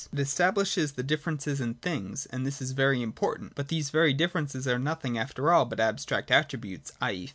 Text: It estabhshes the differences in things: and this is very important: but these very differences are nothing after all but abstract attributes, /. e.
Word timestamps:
It 0.11 0.17
estabhshes 0.17 0.95
the 0.95 1.03
differences 1.03 1.61
in 1.61 1.75
things: 1.75 2.25
and 2.25 2.43
this 2.43 2.59
is 2.59 2.71
very 2.71 3.03
important: 3.03 3.53
but 3.53 3.67
these 3.67 3.91
very 3.91 4.13
differences 4.15 4.67
are 4.67 4.79
nothing 4.79 5.15
after 5.15 5.53
all 5.53 5.65
but 5.65 5.79
abstract 5.79 6.31
attributes, 6.31 6.91
/. 7.01 7.07
e. 7.07 7.29